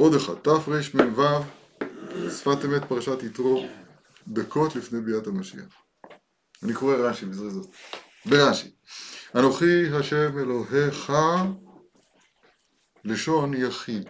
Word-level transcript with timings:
עוד 0.00 0.14
אחד, 0.14 0.34
תרמ"ו, 0.34 1.22
שפת 2.30 2.64
אמת 2.64 2.84
פרשת 2.88 3.22
יתרו, 3.22 3.66
דקות 4.28 4.76
לפני 4.76 5.00
ביאת 5.00 5.26
המשיח. 5.26 5.74
אני 6.62 6.74
קורא 6.74 6.94
רש"י 6.94 7.26
בזריזות. 7.26 7.70
ברש"י, 8.26 8.70
אנוכי 9.34 9.94
השם 9.94 10.38
אלוהיך 10.38 11.12
לשון 13.04 13.54
יחיד. 13.54 14.08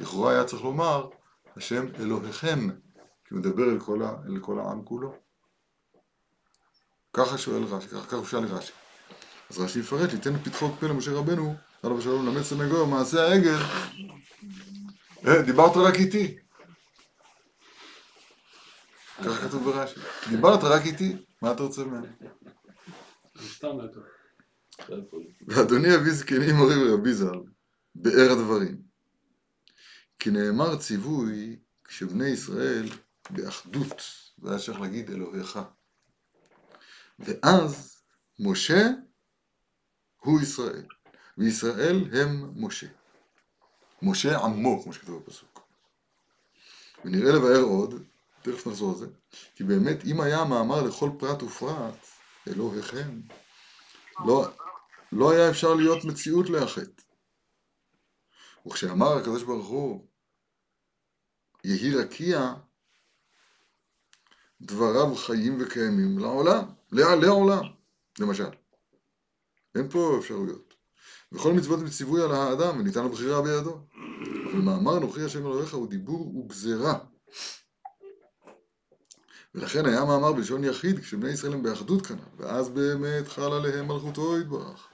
לכאורה 0.00 0.32
היה 0.32 0.44
צריך 0.44 0.62
לומר 0.62 1.08
השם 1.56 1.86
אלוהיכם, 2.00 2.70
כי 3.24 3.34
הוא 3.34 3.38
מדבר 3.38 3.70
אל 3.70 3.80
כל, 3.80 4.02
ה, 4.02 4.12
אל 4.26 4.38
כל 4.40 4.58
העם 4.58 4.84
כולו. 4.84 5.14
ככה 7.12 7.38
שואל 7.38 7.62
רש"י, 7.62 7.88
ככה, 7.88 8.16
הוא 8.16 8.26
שאל 8.26 8.44
רש"י. 8.44 8.72
אז 9.50 9.58
רש"י 9.58 9.78
יפרט, 9.78 10.12
ייתן 10.12 10.38
פתחות 10.38 10.72
פה 10.80 10.86
למשה 10.86 11.12
רבנו, 11.12 11.54
עליו 11.82 11.98
השלום 11.98 12.26
למד 12.26 12.42
סנגור, 12.42 12.86
מעשה 12.86 13.22
העגל. 13.22 13.58
אה, 15.26 15.42
דיברת 15.42 15.76
רק 15.76 15.94
איתי. 15.94 16.38
ככה 19.24 19.48
כתוב 19.48 19.64
ברש"י. 19.64 20.00
דיברת 20.30 20.60
רק 20.62 20.86
איתי, 20.86 21.16
מה 21.42 21.52
אתה 21.52 21.62
רוצה 21.62 21.84
ממני? 21.84 22.08
ואדוני 25.48 25.94
אבי 25.94 26.10
זקני 26.10 26.52
מורי 26.52 26.74
ורבי 26.74 27.14
ז"ל, 27.14 27.40
באר 27.94 28.32
הדברים. 28.32 28.82
כי 30.18 30.30
נאמר 30.30 30.76
ציווי 30.76 31.58
כשבני 31.84 32.28
ישראל 32.28 32.88
באחדות, 33.30 34.02
והיה 34.38 34.58
צריך 34.58 34.80
להגיד 34.80 35.10
אלוהיך. 35.10 35.58
ואז 37.18 37.96
משה 38.38 38.88
הוא 40.16 40.40
ישראל, 40.40 40.86
וישראל 41.38 41.96
הם 42.12 42.52
משה. 42.56 42.86
משה 44.02 44.38
עמו, 44.38 44.82
כמו 44.82 44.92
שכתוב 44.92 45.22
בפסוק. 45.22 45.60
ונראה 47.04 47.32
לבאר 47.32 47.62
עוד, 47.62 47.94
תכף 48.42 48.66
נחזור 48.66 48.92
לזה, 48.92 49.06
כי 49.54 49.64
באמת 49.64 50.04
אם 50.04 50.20
היה 50.20 50.44
מאמר 50.44 50.82
לכל 50.82 51.10
פרט 51.18 51.42
ופרט, 51.42 52.06
אלוהיכם, 52.48 53.20
לא, 54.26 54.46
לא 55.12 55.32
היה 55.32 55.50
אפשר 55.50 55.74
להיות 55.74 56.04
מציאות 56.04 56.50
לאחד. 56.50 56.86
וכשאמר 58.66 59.16
הקדוש 59.18 59.42
ברוך 59.42 59.68
הוא, 59.68 60.06
יהי 61.64 61.94
רקיע, 61.94 62.54
דבריו 64.60 65.14
חיים 65.14 65.58
וקיימים 65.60 66.18
לעולם, 66.18 66.64
לעולם, 66.92 67.62
למשל. 68.18 68.50
אין 69.74 69.88
פה 69.90 70.16
אפשרויות. 70.18 70.73
וכל 71.34 71.52
מצוות 71.52 71.80
מציווי 71.80 72.22
על 72.22 72.32
האדם, 72.32 72.80
וניתן 72.80 73.04
לבחירה 73.04 73.42
בידו. 73.42 73.78
אבל 74.44 74.60
מאמר 74.60 74.98
נוכרי 74.98 75.24
השם 75.24 75.46
אלוהיך 75.46 75.74
הוא 75.74 75.88
דיבור 75.88 76.36
וגזרה. 76.36 76.98
ולכן 79.54 79.86
היה 79.86 80.04
מאמר 80.04 80.32
בלשון 80.32 80.64
יחיד 80.64 81.00
כשבני 81.00 81.30
ישראל 81.30 81.52
הם 81.52 81.62
באחדות 81.62 82.06
כנראה, 82.06 82.24
ואז 82.36 82.68
באמת 82.68 83.28
חל 83.28 83.52
עליהם 83.52 83.88
מלכותו 83.88 84.38
יתברך. 84.38 84.88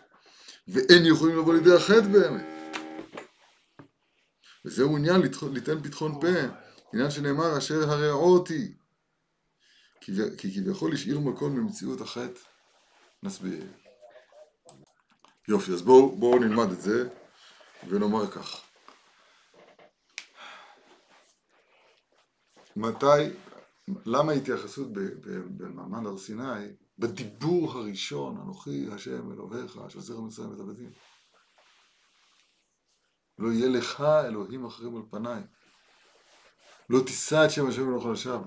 ואין 0.68 1.06
יכולים 1.06 1.38
לבוא 1.38 1.54
לידי 1.54 1.74
החטא 1.74 2.08
באמת. 2.12 2.46
וזהו 4.64 4.96
עניין 4.96 5.22
ליתן 5.52 5.82
פתחון 5.82 6.20
פה, 6.20 6.26
עניין 6.92 7.10
שנאמר 7.10 7.58
אשר 7.58 7.90
הרעו 7.90 8.32
אותי. 8.32 8.74
כי 10.00 10.54
כביכול 10.54 10.92
השאיר 10.92 11.20
מקום 11.20 11.56
במציאות 11.56 12.00
החטא. 12.00 12.40
נסביר. 13.22 13.79
יופי, 15.50 15.72
אז 15.72 15.82
בואו 15.82 16.16
בוא 16.16 16.38
נלמד 16.38 16.70
את 16.70 16.80
זה 16.80 17.08
ונאמר 17.88 18.30
כך. 18.30 18.60
מתי, 22.76 23.06
למה 24.06 24.32
ההתייחסות 24.32 24.88
במעמד 25.56 26.06
הר 26.06 26.18
סיני, 26.18 26.66
בדיבור 26.98 27.72
הראשון, 27.72 28.36
אנוכי 28.36 28.86
השם 28.92 29.32
אלוהיך, 29.32 29.78
זרע 29.98 30.20
מצרים 30.20 30.54
את 30.54 30.60
הבתים? 30.60 30.90
לא 33.38 33.52
יהיה 33.52 33.68
לך 33.68 34.00
אלוהים 34.00 34.66
אחרים 34.66 34.96
על 34.96 35.02
פניי. 35.10 35.42
לא 36.90 37.00
תישא 37.06 37.44
את 37.44 37.50
שם 37.50 37.68
השם 37.68 37.88
אלוהיך 37.88 38.06
לשווא. 38.06 38.46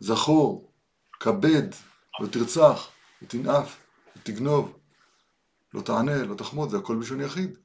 זכור, 0.00 0.72
כבד, 1.20 1.68
לא 2.20 2.26
תרצח, 2.26 2.88
לא 3.22 3.28
תנאף, 3.28 3.76
לא 5.74 5.80
תענה, 5.80 6.22
לא 6.24 6.34
תחמוד, 6.34 6.70
זה 6.70 6.76
הכל 6.76 6.96
בלשון 6.96 7.20
יחיד. 7.20 7.58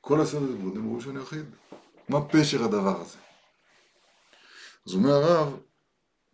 כל 0.00 0.20
הסדר 0.20 0.46
דיברות 0.46 0.74
נאמרו 0.74 0.94
בלשון 0.94 1.16
יחיד. 1.16 1.44
מה 2.08 2.28
פשר 2.28 2.64
הדבר 2.64 3.00
הזה? 3.00 3.18
אז 4.86 4.94
אומר 4.94 5.10
הרב, 5.10 5.56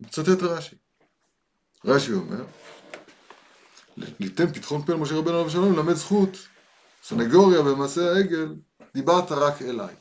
מצטט 0.00 0.42
רש"י. 0.42 0.76
רש"י 1.84 2.12
אומר, 2.12 2.44
ליתן 3.96 4.52
פתחון 4.52 4.82
פה 4.82 4.92
למשה 4.92 5.14
רבנו 5.14 5.30
עליו 5.30 5.50
שלום, 5.50 5.72
ללמד 5.72 5.94
זכות, 5.94 6.48
סנגוריה 7.02 7.62
במעשה 7.62 8.12
העגל, 8.12 8.54
דיברת 8.94 9.32
רק 9.32 9.62
אליי. 9.62 9.94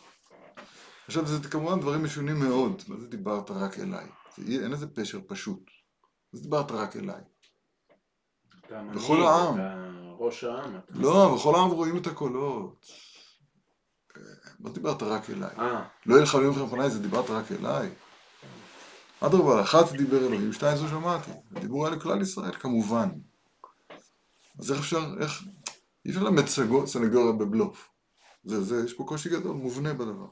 עכשיו 1.08 1.28
זה 1.28 1.50
כמובן 1.50 1.80
דברים 1.80 2.04
משונים 2.04 2.40
מאוד, 2.40 2.82
מה 2.88 2.98
זה 2.98 3.08
דיברת 3.08 3.52
רק 3.52 3.80
אליי? 3.80 4.06
זה, 4.38 4.64
אין 4.64 4.74
איזה 4.74 4.88
פשר 4.88 5.20
פשוט. 5.28 5.70
אז 6.34 6.42
דיברת 6.42 6.72
רק 6.72 6.96
אליי. 6.96 7.22
בכל 8.96 9.22
העם. 9.22 9.89
ראש 10.20 10.44
העם. 10.44 10.80
לא, 10.90 11.36
בכל 11.36 11.56
העם 11.56 11.70
רואים 11.70 11.98
את 11.98 12.08
הקולות. 12.08 12.86
לא 14.60 14.72
דיברת 14.72 15.04
רק 15.04 15.30
אליי. 15.30 15.56
לא 16.06 16.16
יהיה 16.16 16.24
לך 16.24 16.36
אלוהים 16.36 16.52
לכם 16.52 16.66
לפניי, 16.66 16.90
זה 16.90 17.00
דיברת 17.00 17.30
רק 17.30 17.52
אליי. 17.52 17.90
אדרבה, 19.22 19.62
אחת 19.62 19.92
דיבר 19.92 20.18
אלוהים, 20.18 20.54
שתיים 20.54 20.78
זו 20.78 20.88
שמעתי. 20.88 21.32
הדיבור 21.56 21.88
היה 21.88 21.96
לכלל 21.96 22.22
ישראל, 22.22 22.52
כמובן. 22.52 23.10
אז 24.60 24.72
איך 24.72 24.80
אפשר, 24.80 25.06
איך... 25.22 25.44
אי 26.06 26.12
אפשר 26.12 26.24
ללמד 26.24 26.46
סנגוריה 26.86 27.32
בבלוף. 27.32 27.90
זה, 28.44 28.64
זה, 28.64 28.86
יש 28.86 28.94
פה 28.94 29.04
קושי 29.04 29.30
גדול, 29.30 29.56
מובנה 29.56 29.94
בדבר. 29.94 30.28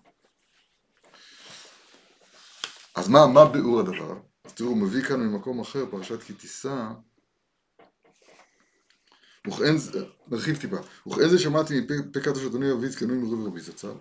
אז 2.96 3.08
מה, 3.09 3.28
מה 3.28 3.46
ביאור 3.46 3.80
הדבר? 3.80 4.18
אז 4.46 4.54
תראו, 4.54 4.69
הוא 4.69 4.78
מביא 4.78 5.04
כאן 5.04 5.19
ממקום 5.19 5.59
אחר, 5.59 5.86
פרשת 5.92 6.24
כי 6.24 6.34
תישא, 6.34 6.88
וכן 9.47 9.78
זה, 9.78 10.06
נרחיב 10.28 10.58
טיפה, 10.58 10.78
וכן 11.08 11.30
זה 11.30 11.40
שמעתי 11.40 11.81
מפה 11.81 12.19
קדוש 12.19 12.46
אדוני 12.46 12.72
אבי 12.72 12.90
זקנו 12.90 13.13
עם 13.13 13.47
רבי 13.47 13.62
זצ"ל, 13.62 13.91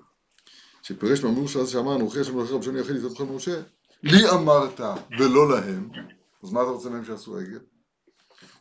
שפירש 0.82 1.22
מאמור 1.22 1.48
שאז 1.48 1.68
שאמר 1.68 1.96
אנוכי 1.96 2.20
השם 2.20 2.32
אלוהיך 2.32 2.50
רבי 2.50 2.80
יחיד 2.80 2.96
יצא 2.96 3.08
בכם 3.08 3.36
משה, 3.36 3.62
לי 4.02 4.30
אמרת 4.30 4.80
ולא 5.18 5.50
להם, 5.50 5.90
אז 6.42 6.52
מה 6.52 6.62
אתה 6.62 6.70
רוצה 6.70 6.88
מהם 6.88 7.04
שעשו 7.04 7.38
עגל? 7.38 7.58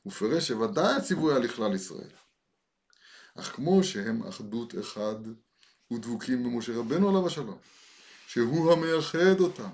הוא 0.03 0.13
פירש 0.13 0.47
שוודאי 0.47 0.95
הציווי 0.95 1.33
היה 1.33 1.39
לכלל 1.39 1.75
ישראל, 1.75 2.09
אך 3.35 3.55
כמו 3.55 3.83
שהם 3.83 4.23
אחדות 4.23 4.75
אחד 4.79 5.15
ודבוקים 5.93 6.43
במשה 6.43 6.73
רבנו 6.73 7.09
עליו 7.09 7.27
השלום, 7.27 7.57
שהוא 8.27 8.73
המייחד 8.73 9.39
אותם, 9.39 9.69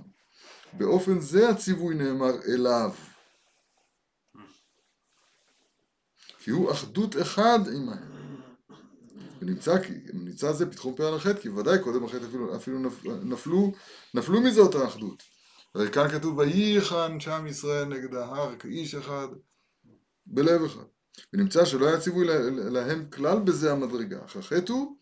באופן 0.73 1.19
זה 1.19 1.49
הציווי 1.49 1.95
נאמר 1.95 2.33
אליו. 2.47 2.91
כי 6.43 6.51
הוא 6.51 6.71
אחדות 6.71 7.21
אחד 7.21 7.59
עמהם. 7.75 8.21
ונמצא, 9.41 9.75
נמצא 10.13 10.51
זה 10.51 10.71
פתחון 10.71 10.95
פה 10.95 11.07
על 11.07 11.13
החטא, 11.15 11.39
כי 11.41 11.49
ודאי 11.49 11.79
קודם 11.79 12.03
החטא 12.03 12.25
אפילו, 12.25 12.55
אפילו 12.55 12.79
נפלו, 13.23 13.71
נפלו 14.13 14.41
מזה 14.41 14.61
אותה 14.61 14.87
אחדות. 14.87 15.23
הרי 15.75 15.91
כאן 15.91 16.07
כתוב, 16.07 16.37
וייחן 16.37 17.19
שם 17.19 17.45
ישראל 17.47 17.85
נגד 17.85 18.15
ההר 18.15 18.55
כאיש 18.55 18.95
אחד, 18.95 19.27
בלב 20.25 20.63
אחד. 20.63 20.83
ונמצא 21.33 21.65
שלא 21.65 21.87
היה 21.87 21.99
ציווי 21.99 22.27
להם 22.71 23.09
כלל 23.09 23.39
בזה 23.39 23.71
המדרגה, 23.71 24.25
אך 24.25 24.35
החטא 24.35 24.71
הוא 24.71 24.97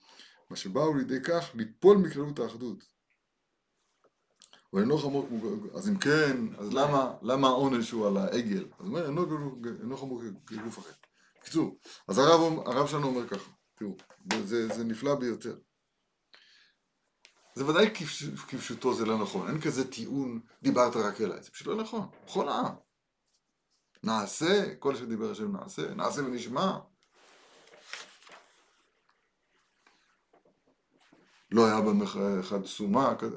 מה 0.50 0.56
שבאו 0.56 0.96
לידי 0.96 1.22
כך 1.24 1.52
ליפול 1.56 1.98
מכללות 1.98 2.40
האחדות. 2.40 2.84
ואינו 4.74 4.98
חמור 4.98 5.28
כמו... 5.28 5.50
אז 5.74 5.90
אם 5.90 5.98
כן, 5.98 6.38
אז 6.58 6.74
למה, 6.74 7.14
למה 7.22 7.48
העונש 7.48 7.92
הוא 7.92 8.08
על 8.08 8.18
העגל? 8.18 8.66
אז 8.80 8.88
הוא 8.88 8.88
אומר, 8.88 9.06
אינו 9.82 9.98
חמור 9.98 10.22
כגוף 10.48 10.80
אחר. 10.80 10.92
בקיצור, 11.50 11.80
אז 12.08 12.18
הרב, 12.18 12.68
הרב 12.68 12.88
שלנו 12.88 13.08
אומר 13.08 13.28
ככה, 13.28 13.52
תראו, 13.76 13.98
זה, 14.46 14.68
זה 14.68 14.84
נפלא 14.84 15.16
ביותר. 15.16 15.58
זה 17.56 17.66
ודאי 17.66 17.94
כפשוטו 18.48 18.94
זה 18.94 19.06
לא 19.06 19.18
נכון, 19.18 19.48
אין 19.48 19.62
כזה 19.62 19.92
טיעון, 19.92 20.40
דיברת 20.64 20.96
רק 20.96 21.22
אליי, 21.22 21.44
זה 21.44 21.52
פשוט 21.52 21.68
לא 21.68 21.76
נכון, 21.76 22.10
בכל 22.26 22.50
העם. 22.50 22.76
נעשה, 24.04 24.76
כל 24.76 24.96
שדיבר 24.96 25.32
השם 25.32 25.56
נעשה, 25.56 25.94
נעשה 25.94 26.22
ונשמע. 26.22 26.78
לא 31.52 31.66
היה 31.66 32.40
אחד 32.40 32.66
סומה, 32.66 33.12
הכל, 33.12 33.30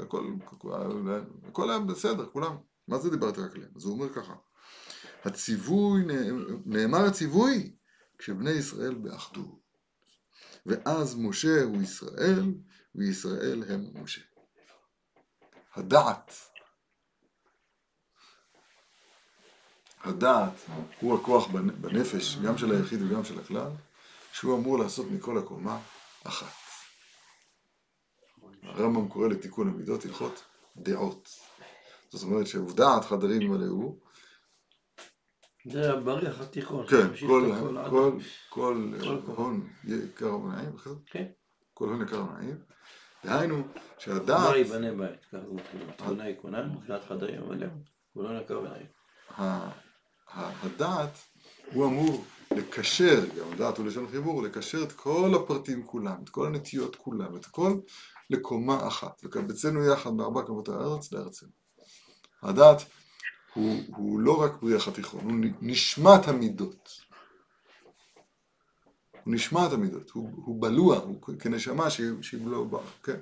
הכל 1.48 1.70
היה 1.70 1.78
בסדר, 1.78 2.30
כולם. 2.32 2.56
מה 2.88 2.98
זה 2.98 3.10
דיברתי 3.10 3.40
רק 3.40 3.54
עליהם? 3.54 3.70
אז 3.76 3.84
הוא 3.84 3.92
אומר 3.92 4.14
ככה, 4.14 4.34
הציווי, 5.24 6.02
נאמר 6.66 7.04
הציווי, 7.04 7.76
כשבני 8.22 8.50
ישראל 8.50 8.94
באחדות. 8.94 9.60
ואז 10.66 11.16
משה 11.16 11.62
הוא 11.62 11.82
ישראל, 11.82 12.54
וישראל 12.94 13.64
הם 13.68 14.02
משה. 14.02 14.20
הדעת, 15.74 16.32
הדעת 20.00 20.52
הוא 21.00 21.18
הכוח 21.18 21.46
בנפש, 21.80 22.36
גם 22.36 22.58
של 22.58 22.70
היחיד 22.72 23.02
וגם 23.02 23.24
של 23.24 23.40
הכלל, 23.40 23.70
שהוא 24.32 24.58
אמור 24.58 24.78
לעשות 24.78 25.06
מכל 25.10 25.38
הקומה 25.38 25.80
אחת. 26.24 26.52
הרמב"ם 28.62 29.08
קורא 29.08 29.28
לתיקון 29.28 29.68
המידות 29.68 30.04
הלכות 30.04 30.42
דעות. 30.76 31.28
זאת 32.10 32.22
אומרת 32.22 32.46
שעובדעת 32.46 33.04
חדרים 33.04 33.50
מלאו. 33.50 33.96
זה 35.64 35.92
הבריח 35.92 36.40
התיכון. 36.40 36.86
כן, 36.86 37.06
כל, 37.28 37.52
כל, 37.90 38.18
כל 38.48 38.92
הון 39.36 39.68
יקר 39.84 40.34
ונעים, 40.34 40.76
כן. 41.06 41.26
כל 41.74 41.88
הון 41.88 42.02
יקר 42.02 42.24
ונעים. 42.30 42.56
דהיינו 43.24 43.62
שהדעת... 43.98 44.50
מה 44.50 44.56
ייבנה 44.56 44.94
בית, 44.94 45.24
ככה 45.24 45.42
הוא 45.46 45.60
כאילו, 45.70 45.92
תכונה 45.96 46.28
יקונה, 46.28 46.62
מבחינת 46.66 47.04
חדרים 47.04 47.48
מלאו, 47.48 47.68
כל 48.14 48.26
הון 48.26 48.40
יקר 48.40 48.60
ונעים. 48.60 48.86
הדעת 50.62 51.18
הוא 51.72 51.86
אמור 51.86 52.24
לקשר, 52.50 53.20
גם 53.38 53.56
דעת 53.56 53.78
הוא 53.78 53.86
לשון 53.86 54.08
חיבור, 54.10 54.42
לקשר 54.42 54.82
את 54.82 54.92
כל 54.92 55.32
הפרטים 55.36 55.86
כולם, 55.86 56.16
את 56.24 56.28
כל 56.28 56.46
הנטיות 56.46 56.96
כולם, 56.96 57.36
את 57.36 57.44
הכל 57.44 57.80
לקומה 58.30 58.86
אחת. 58.88 59.20
וקבצנו 59.24 59.84
יחד 59.84 60.10
מארבע 60.10 60.42
קומות 60.42 60.68
הארץ 60.68 61.12
לארצנו. 61.12 61.48
הדעת 62.42 62.82
הוא, 63.54 63.82
הוא 63.86 64.20
לא 64.20 64.42
רק 64.42 64.62
בריח 64.62 64.88
התיכון, 64.88 65.20
הוא 65.20 65.50
נשמת 65.60 66.28
המידות. 66.28 66.90
הוא 69.24 69.34
נשמת 69.34 69.72
המידות, 69.72 70.10
הוא, 70.10 70.30
הוא 70.34 70.62
בלוע, 70.62 70.96
הוא 70.96 71.38
כנשמה 71.38 71.90
שהיא 71.90 72.46
לא 72.46 72.64
באה, 72.64 72.82
כן. 73.02 73.20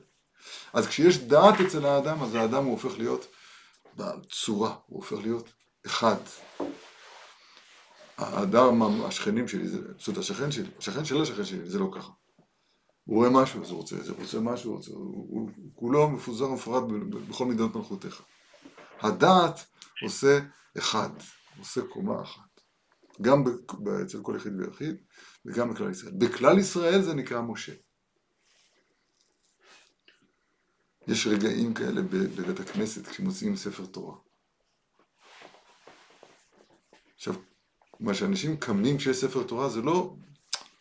אז 0.72 0.86
כשיש 0.86 1.18
דעת 1.18 1.60
אצל 1.66 1.86
האדם, 1.86 2.22
אז 2.22 2.34
האדם 2.34 2.64
הוא 2.64 2.72
הופך 2.72 2.98
להיות 2.98 3.26
בצורה, 3.96 4.74
הוא 4.86 4.96
הופך 4.96 5.16
להיות 5.22 5.48
אחד. 5.86 6.16
האדם, 8.16 8.82
השכנים 9.04 9.48
שלי, 9.48 9.68
זאת 9.68 10.08
אומרת 10.08 10.18
השכן 10.20 10.52
שלי, 10.52 10.68
השכן 10.78 11.04
של 11.04 11.22
השכן 11.22 11.44
שלי, 11.44 11.70
זה 11.70 11.78
לא 11.78 11.90
ככה. 11.92 12.12
הוא 13.04 13.16
רואה 13.16 13.30
משהו, 13.30 13.62
אז 13.62 13.70
הוא 13.70 13.78
רוצה, 13.78 13.96
הוא 13.96 14.16
רוצה 14.22 14.40
משהו, 14.40 14.72
הוא, 14.72 14.82
הוא, 14.96 15.50
הוא 15.56 15.70
כולו 15.74 16.10
מפוזר 16.10 16.44
ומפרד 16.44 16.82
בכל 17.28 17.46
מידות 17.46 17.76
מלכותיך. 17.76 18.22
הדעת 19.00 19.64
עושה 20.02 20.38
אחד, 20.78 21.10
עושה 21.58 21.80
קומה 21.82 22.22
אחת. 22.22 22.60
גם 23.22 23.44
אצל 24.02 24.22
כל 24.22 24.34
יחיד 24.36 24.52
ויחיד, 24.60 24.96
וגם 25.44 25.74
בכלל 25.74 25.90
ישראל. 25.90 26.12
בכלל 26.18 26.58
ישראל 26.58 27.02
זה 27.02 27.14
נקרא 27.14 27.40
משה. 27.40 27.72
יש 31.08 31.26
רגעים 31.26 31.74
כאלה 31.74 32.02
בבית 32.02 32.60
הכנסת 32.60 33.06
כשמוציאים 33.06 33.56
ספר 33.56 33.86
תורה. 33.86 34.16
עכשיו, 37.14 37.34
מה 38.00 38.14
שאנשים 38.14 38.56
קמים 38.56 38.98
כשיש 38.98 39.16
ספר 39.16 39.42
תורה 39.42 39.68
זה 39.68 39.82
לא, 39.82 40.14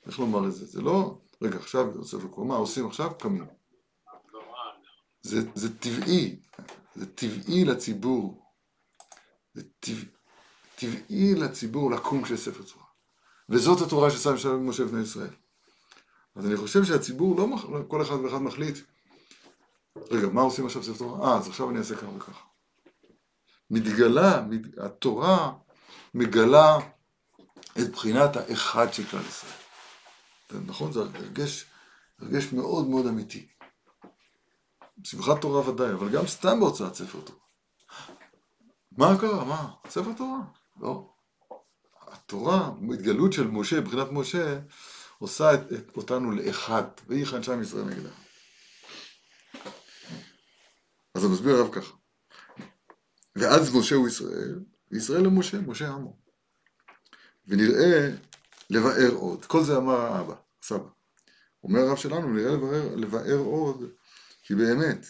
איך 0.07 0.19
לומר 0.19 0.47
את 0.47 0.53
זה, 0.53 0.65
זה 0.65 0.81
לא, 0.81 1.17
רגע 1.41 1.57
עכשיו 1.57 2.05
ספר 2.05 2.27
תורה, 2.27 2.47
מה 2.47 2.55
עושים 2.55 2.87
עכשיו? 2.87 3.17
קמים. 3.19 3.45
זה, 5.21 5.39
זה 5.55 5.77
טבעי, 5.79 6.39
זה 6.95 7.15
טבעי 7.15 7.65
לציבור, 7.65 8.48
טבעי 10.75 11.35
לציבור 11.35 11.91
לקום 11.91 12.23
כשיש 12.23 12.39
ספר 12.39 12.63
תורה. 12.63 12.85
וזאת 13.49 13.81
התורה 13.81 14.11
ששם 14.11 14.37
שלום 14.37 14.69
משה 14.69 14.85
בני 14.85 15.01
ישראל. 15.01 15.33
אז 16.35 16.45
אני 16.45 16.57
חושב 16.57 16.83
שהציבור 16.83 17.37
לא, 17.37 17.47
מח... 17.47 17.65
כל 17.87 18.01
אחד 18.01 18.15
ואחד 18.15 18.37
מחליט, 18.37 18.77
רגע, 20.11 20.27
מה 20.27 20.41
עושים 20.41 20.65
עכשיו 20.65 20.83
ספר 20.83 20.97
תורה? 20.97 21.29
אה, 21.31 21.37
אז 21.37 21.47
עכשיו 21.47 21.69
אני 21.69 21.79
אעשה 21.79 21.95
ככה 21.95 22.09
וככה. 22.17 22.41
מתגלה, 23.69 24.41
מת... 24.41 24.61
התורה 24.77 25.53
מגלה 26.13 26.77
את 27.79 27.91
בחינת 27.91 28.35
האחד 28.35 28.93
של 28.93 29.03
כלל 29.05 29.21
ישראל. 29.27 29.53
נכון? 30.65 30.91
זה 30.91 30.99
הרגש, 30.99 31.65
הרגש 32.19 32.53
מאוד 32.53 32.87
מאוד 32.87 33.07
אמיתי. 33.07 33.47
בשמחת 34.97 35.41
תורה 35.41 35.69
ודאי, 35.69 35.93
אבל 35.93 36.09
גם 36.09 36.27
סתם 36.27 36.59
בהוצאת 36.59 36.95
ספר 36.95 37.21
תורה. 37.21 37.39
מה 38.99 39.17
קרה? 39.19 39.45
מה? 39.45 39.71
ספר 39.89 40.13
תורה? 40.17 40.39
לא. 40.79 41.13
התורה, 42.07 42.71
התגלות 42.93 43.33
של 43.33 43.47
משה, 43.47 43.79
מבחינת 43.79 44.07
משה, 44.11 44.59
עושה 45.17 45.53
את, 45.53 45.73
את 45.73 45.97
אותנו 45.97 46.31
לאחד, 46.31 46.83
ויהי 47.07 47.25
חנשה 47.25 47.55
מישראל 47.55 47.83
נגדה. 47.83 48.09
אז 51.13 51.23
הוא 51.23 51.31
מסביר 51.31 51.55
הרב 51.55 51.73
ככה. 51.73 51.93
ואז 53.35 53.75
משה 53.75 53.95
הוא 53.95 54.07
ישראל, 54.07 54.59
וישראל 54.91 55.25
הוא 55.25 55.33
משה, 55.33 55.61
משה 55.61 55.89
עמו. 55.89 56.17
ונראה 57.47 58.09
לבאר 58.69 59.11
עוד. 59.13 59.45
כל 59.45 59.63
זה 59.63 59.77
אמר 59.77 59.99
האבא, 59.99 60.35
סבא. 60.61 60.89
אומר 61.63 61.79
הרב 61.79 61.97
שלנו, 61.97 62.33
נראה 62.33 62.51
לבאר, 62.51 62.95
לבאר 62.95 63.37
עוד, 63.37 63.83
כי 64.43 64.55
באמת, 64.55 65.05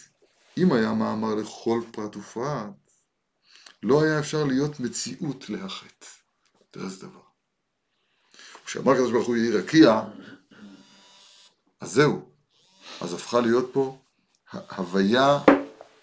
אם 0.58 0.72
היה 0.72 0.94
מאמר 0.94 1.34
לכל 1.34 1.82
פרט 1.92 2.16
ופרט, 2.16 2.79
לא 3.82 4.02
היה 4.02 4.18
אפשר 4.18 4.44
להיות 4.44 4.80
מציאות 4.80 5.50
להחטא. 5.50 6.06
תראה 6.70 6.84
איזה 6.84 7.06
דבר. 7.06 7.20
כשאמר 8.64 8.92
הקדוש 8.92 9.12
ברוך 9.12 9.26
הוא 9.26 9.36
יהי 9.36 9.50
רקיע, 9.50 10.00
אז 11.80 11.92
זהו. 11.92 12.30
אז 13.00 13.14
הפכה 13.14 13.40
להיות 13.40 13.70
פה 13.72 13.98
הוויה, 14.76 15.38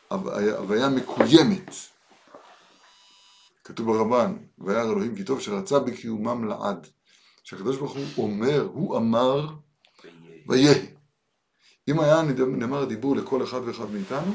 הוויה 0.09 0.89
מקוימת. 0.89 1.71
כתוב 3.63 3.87
ברמב"ן, 3.87 4.37
וירא 4.59 4.81
אלוהים 4.81 5.15
כי 5.15 5.23
טוב 5.23 5.41
שרצה 5.41 5.79
בקיומם 5.79 6.47
לעד. 6.47 6.87
שהקדוש 7.43 7.77
ברוך 7.77 7.95
הוא 8.15 8.25
אומר, 8.25 8.69
הוא 8.73 8.97
אמר, 8.97 9.47
ויהי. 10.47 10.85
אם 11.87 11.99
היה 11.99 12.21
נאמר 12.47 12.85
דיבור 12.85 13.15
לכל 13.15 13.43
אחד 13.43 13.61
ואחד 13.65 13.91
מאיתנו, 13.91 14.33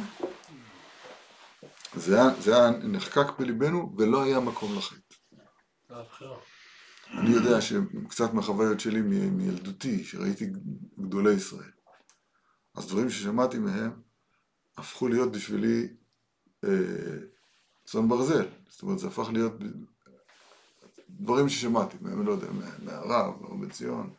זה 1.95 2.21
היה, 2.21 2.41
זה 2.41 2.57
היה 2.57 2.71
נחקק 2.71 3.39
בליבנו 3.39 3.95
ולא 3.99 4.23
היה 4.23 4.41
מקום 4.41 4.77
לחטא. 4.77 5.15
אני 7.19 7.31
יודע 7.31 7.61
שקצת 7.61 8.35
מהחוויות 8.35 8.81
שלי 8.81 9.01
מילדותי, 9.31 10.05
שראיתי 10.05 10.47
גדולי 10.99 11.33
ישראל, 11.33 11.71
אז 12.75 12.87
דברים 12.87 13.11
ששמעתי 13.11 13.59
מהם 13.59 14.03
הפכו 14.77 15.09
להיות 15.09 15.33
בשבילי 15.33 15.89
אה, 16.65 16.71
צאן 17.85 18.09
ברזל. 18.09 18.49
זאת 18.69 18.83
אומרת, 18.83 18.99
זה 18.99 19.07
הפך 19.07 19.29
להיות 19.33 19.53
דברים 21.11 21.49
ששמעתי 21.49 21.97
מהם, 22.01 22.27
לא 22.27 22.33
יודע, 22.33 22.49
מהרב, 22.83 23.45
או 23.45 23.59
בציון. 23.59 24.15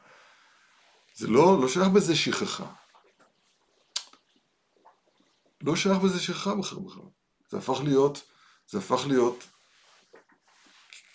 זה 1.15 1.27
לא, 1.27 1.62
לא 1.62 1.68
שייך 1.68 1.88
בזה 1.88 2.15
שכחה. 2.15 2.74
לא 5.62 5.75
שייך 5.75 5.98
בזה 5.98 6.20
שכחה 6.20 6.56
בכלל 6.56 6.80
בכלל. 6.80 7.03
זה 7.53 7.60
הפך 7.60 7.81
להיות, 7.83 8.24
זה 8.67 8.77
הפך 8.77 9.03
להיות, 9.07 9.43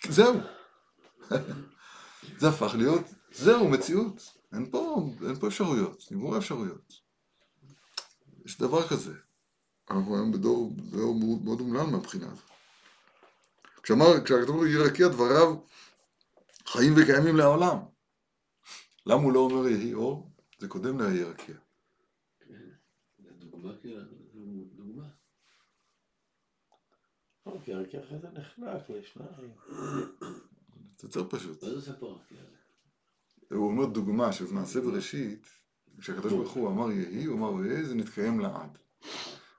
זהו. 0.09 0.35
זה 2.39 2.49
הפך 2.49 2.75
להיות, 2.77 3.01
זהו, 3.31 3.69
מציאות. 3.69 4.33
אין 4.53 4.71
פה, 4.71 5.09
אין 5.27 5.35
פה 5.39 5.47
אפשרויות, 5.47 6.03
נגמור 6.11 6.35
האפשרויות. 6.35 6.93
יש 8.45 8.57
דבר 8.57 8.87
כזה. 8.87 9.13
אנחנו 9.89 10.15
היום 10.15 10.31
בדור, 10.31 10.71
בדור 10.75 11.15
מאוד 11.43 11.59
אומלל 11.59 11.85
מהבחינה 11.85 12.31
הזאת. 12.31 12.49
כשאמר, 13.83 14.25
כשהכתוב 14.25 14.65
יהי 14.65 14.77
רקיע 14.77 15.07
דבריו 15.07 15.55
חיים 16.65 16.93
וקיימים 16.97 17.35
לעולם. 17.35 17.77
למה 19.05 19.21
הוא 19.21 19.33
לא 19.33 19.39
אומר 19.39 19.67
יהי 19.67 19.93
אור? 19.93 20.31
זה 20.59 20.67
קודם 20.67 21.01
ליהי 21.01 21.23
רקיע. 21.23 21.55
דוגמה 23.19 23.73
דוגמה. 23.73 24.18
אוקיי, 27.53 27.73
הרקיע 27.73 27.99
אחרי 28.03 28.19
זה 28.19 28.27
נחלק 28.33 28.89
לשניים. 28.89 29.51
זה 30.97 31.07
יותר 31.07 31.29
פשוט. 31.29 31.63
מה 31.63 31.69
זה 31.69 31.75
עושה 31.75 31.93
פה 31.93 32.17
הוא 33.51 33.67
אומר 33.67 33.85
דוגמה 33.85 34.33
שבמעשה 34.33 34.81
בראשית, 34.81 35.47
כשהקדוש 35.99 36.33
ברוך 36.33 36.51
הוא 36.51 36.69
אמר 36.69 36.91
יהי, 36.91 37.23
הוא 37.23 37.37
אמר 37.37 37.65
יהי, 37.65 37.85
זה 37.85 37.95
נתקיים 37.95 38.39
לעד. 38.39 38.77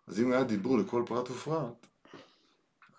אז 0.06 0.20
אם 0.20 0.32
היה 0.32 0.44
דיבור 0.44 0.78
לכל 0.78 1.02
פרט 1.06 1.30
ופרט, 1.30 1.87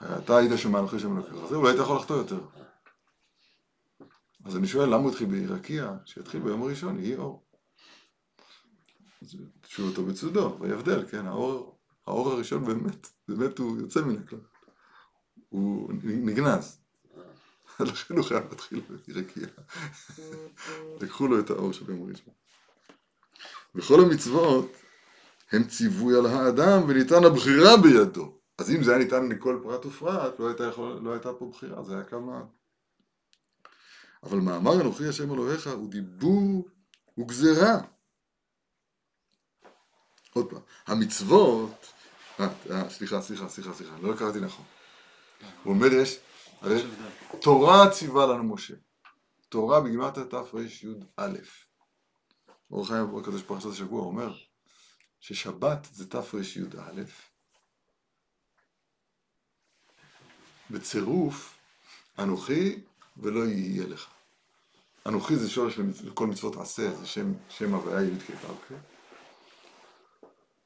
אתה 0.04 0.38
היית 0.38 0.52
שם 0.58 0.72
מלכי 0.72 1.00
שם 1.00 1.18
אלוקיך, 1.18 1.36
זהו, 1.50 1.64
לא 1.64 1.68
היית 1.68 1.80
יכול 1.82 1.96
לחטוא 1.96 2.18
יותר. 2.18 2.40
אז 4.46 4.58
אני 4.58 4.68
שואל, 4.68 4.86
למה 4.86 5.04
הוא 5.04 5.10
התחיל 5.10 5.28
בעירקיה? 5.28 5.98
שיתחיל 6.06 6.42
ביום 6.42 6.62
הראשון, 6.62 7.00
יהי 7.00 7.16
אור. 7.16 7.44
תשאו 9.62 9.86
אותו 9.86 10.06
בצודו, 10.06 10.58
ויבדל, 10.60 11.06
כן, 11.06 11.28
האור, 11.28 11.80
האור 12.08 12.32
הראשון 12.32 12.66
באמת, 12.66 13.08
באמת 13.28 13.58
הוא 13.58 13.78
יוצא 13.78 14.02
מן 14.02 14.18
הכלל. 14.18 14.40
הוא 15.52 15.94
נגנז. 16.04 16.78
לכן 17.80 18.18
הוא 18.18 18.26
חייב 18.26 18.44
להתחיל 18.50 18.82
בעירקיה. 18.90 19.48
לקחו 21.02 21.28
לו 21.28 21.40
את 21.40 21.50
האור 21.50 21.74
של 21.74 21.90
יום 21.90 22.04
הראשון. 22.04 22.34
וכל 23.76 24.02
המצוות 24.02 24.72
הם 25.52 25.64
ציווי 25.64 26.18
על 26.18 26.26
האדם 26.26 26.82
וניתן 26.88 27.24
הבחירה 27.24 27.78
בידו. 27.78 28.38
אז 28.58 28.72
אם 28.72 28.84
זה 28.84 28.92
היה 28.92 29.04
ניתן 29.04 29.30
לכל 29.30 29.60
פרט 29.64 29.86
ופרט, 29.86 30.40
לא 30.40 30.48
הייתה, 30.48 30.64
יכול, 30.64 31.00
לא 31.04 31.12
הייתה 31.12 31.34
פה 31.34 31.52
בחירה, 31.54 31.84
זה 31.84 31.94
היה 31.94 32.04
כמה... 32.04 32.44
אבל 34.24 34.38
מאמר 34.38 34.82
אנוכי 34.82 35.08
השם 35.08 35.34
אלוהיך 35.34 35.68
הוא 35.68 35.90
דיבור 35.90 36.70
וגזרה. 37.18 37.78
עוד 40.34 40.50
פעם, 40.50 40.62
המצוות, 40.88 41.94
אה, 42.40 42.48
אה, 42.72 42.90
סליחה, 42.90 43.22
סליחה, 43.22 43.50
סליחה, 43.50 43.74
סליחה, 43.74 43.96
לא 44.02 44.14
קראתי 44.18 44.40
נכון. 44.40 44.66
הוא 45.64 45.74
אומר 45.74 45.94
יש, 45.94 46.20
הרי 46.62 46.82
תורה 47.42 47.90
ציווה 47.92 48.26
לנו 48.28 48.44
משה. 48.44 48.74
תורה 49.50 49.82
בגימטריה 49.82 50.26
תרי"א. 50.26 51.30
אור 52.72 52.88
חיים 52.88 53.16
הקדוש 53.20 53.42
פרשת 53.42 53.66
השבוע 53.70 54.02
אומר 54.02 54.38
ששבת 55.20 55.88
זה 55.92 56.10
תרי"א 56.10 57.02
בצירוף 60.70 61.58
אנוכי 62.20 62.80
ולא 63.18 63.46
יהיה 63.46 63.88
לך. 63.88 64.08
אנוכי 65.08 65.36
זה 65.36 65.50
שורש 65.50 65.80
לכל 66.04 66.28
מצוות 66.28 66.56
עשה, 66.56 66.96
זה 66.96 67.06
שם, 67.06 67.34
שם 67.50 67.74
הוויה 67.74 68.02
י' 68.02 68.20
כ' 68.20 68.46
אוקיי? 68.50 68.78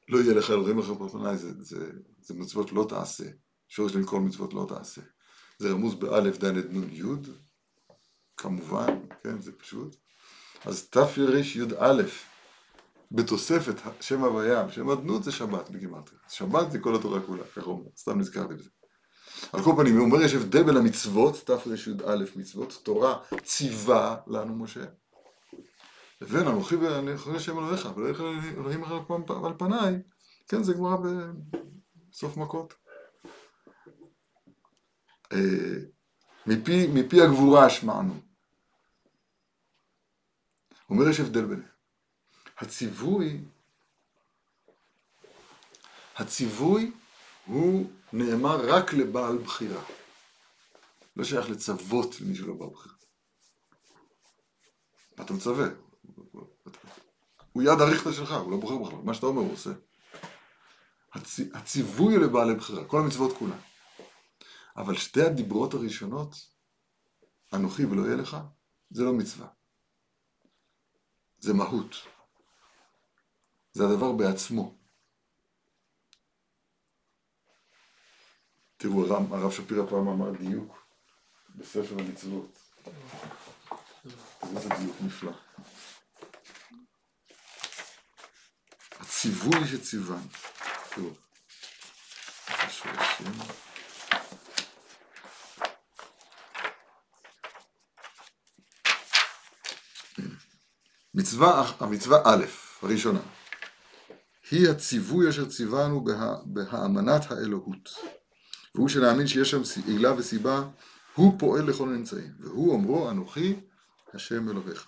לא 0.08 0.18
יהיה 0.18 0.34
לך 0.34 0.50
אלוהים 0.50 0.78
אחר 0.78 0.94
פרפני, 0.94 1.36
זה, 1.36 1.64
זה, 1.64 1.90
זה 2.20 2.34
מצוות 2.34 2.72
לא 2.72 2.86
תעשה, 2.88 3.24
שורש 3.68 3.94
לכל 3.94 4.20
מצוות 4.20 4.54
לא 4.54 4.66
תעשה. 4.68 5.00
זה 5.58 5.70
רמוז 5.70 5.94
באלף 5.94 6.38
ד' 6.44 6.76
נ' 6.76 6.92
י', 6.92 7.02
כמובן, 8.36 8.98
כן, 9.22 9.40
זה 9.40 9.52
פשוט. 9.52 9.96
אז 10.64 10.88
תרי"א 10.88 12.02
בתוספת 13.12 13.74
שם 14.00 14.24
הוויה, 14.24 14.70
שם 14.70 14.90
אדנות 14.90 15.24
זה 15.24 15.32
שבת 15.32 15.70
בגימטריה. 15.70 16.20
שבת 16.28 16.72
זה 16.72 16.78
כל 16.78 16.94
התורה 16.94 17.20
כולה, 17.20 17.44
ככה 17.56 17.66
אומר, 17.66 17.88
סתם 17.96 18.18
נזכרתי 18.18 18.54
בזה. 18.54 18.70
על 19.52 19.62
כל 19.62 19.72
פנים, 19.76 19.96
הוא 19.96 20.06
אומר 20.06 20.22
יש 20.22 20.34
הבדל 20.34 20.62
בין 20.62 20.76
המצוות, 20.76 21.36
תרי"א 21.46 22.16
מצוות, 22.36 22.80
תורה 22.82 23.18
ציווה 23.42 24.16
לנו 24.26 24.56
משה, 24.56 24.84
לבין 26.20 26.48
אנוכי 26.48 26.76
ואנוכי 26.76 27.30
השם 27.30 27.58
אלוהיך, 27.58 27.88
ולא 27.96 28.30
אלוהים 28.56 28.84
על 29.44 29.52
פניי, 29.58 30.02
כן, 30.48 30.62
זה 30.62 30.72
גמרא 30.74 30.96
בסוף 32.10 32.36
מכות. 32.36 32.74
אה, 35.32 35.38
מפי, 36.46 36.86
מפי 36.86 37.22
הגבורה 37.22 37.66
השמענו. 37.66 38.20
אומר 40.90 41.08
יש 41.08 41.20
הבדל 41.20 41.44
ביניהם. 41.44 41.68
הציווי, 42.58 43.40
הציווי 46.16 46.92
הוא 47.46 47.90
נאמר 48.12 48.74
רק 48.74 48.92
לבעל 48.92 49.38
בחירה. 49.38 49.82
לא 51.16 51.24
שייך 51.24 51.50
לצוות 51.50 52.20
למי 52.20 52.34
שלא 52.34 52.54
בעל 52.54 52.68
בחירה. 52.68 52.94
אתה 55.20 55.32
מצווה? 55.32 55.66
הוא 57.52 57.62
יד 57.62 57.80
אריכתא 57.80 58.12
שלך, 58.12 58.32
הוא 58.32 58.50
לא 58.50 58.56
בוחר 58.56 58.76
בכלל, 58.76 58.98
מה 59.04 59.14
שאתה 59.14 59.26
אומר 59.26 59.40
הוא 59.40 59.52
עושה. 59.52 59.70
הצ... 61.12 61.40
הציווי 61.54 62.18
לבעלי 62.18 62.54
בחירה, 62.54 62.84
כל 62.84 63.00
המצוות 63.00 63.36
כולן. 63.38 63.58
אבל 64.76 64.96
שתי 64.96 65.22
הדיברות 65.22 65.74
הראשונות, 65.74 66.34
אנוכי 67.54 67.84
ולא 67.84 68.06
יהיה 68.06 68.16
לך, 68.16 68.36
זה 68.90 69.02
לא 69.02 69.12
מצווה. 69.12 69.48
זה 71.38 71.54
מהות. 71.54 71.96
זה 73.72 73.84
הדבר 73.84 74.12
בעצמו. 74.12 74.74
תראו, 78.76 79.06
הרב, 79.06 79.52
שפירא 79.52 79.86
פעם 79.90 80.08
אמר 80.08 80.30
דיוק 80.30 80.86
בספר 81.56 81.98
המצוות. 81.98 82.58
איזה 84.42 84.68
דיוק 84.68 84.96
נפלא. 85.00 85.32
הציווי 89.00 89.68
שציווה. 89.68 90.18
תראו. 90.94 91.10
מצווה, 101.16 101.72
המצווה 101.80 102.22
א', 102.24 102.44
הראשונה, 102.82 103.20
היא 104.50 104.68
הציווי 104.68 105.28
אשר 105.28 105.48
ציוונו 105.48 106.04
בה, 106.04 106.34
בהאמנת 106.44 107.30
האלוהות. 107.30 107.90
והוא 108.74 108.88
שנאמין 108.88 109.26
שיש 109.26 109.50
שם 109.50 109.62
עילה 109.86 110.14
וסיבה, 110.18 110.62
הוא 111.14 111.38
פועל 111.38 111.70
לכל 111.70 111.88
האמצעים. 111.88 112.32
והוא 112.40 112.72
אומרו, 112.72 113.10
אנוכי 113.10 113.56
השם 114.14 114.48
אלוהיך. 114.48 114.86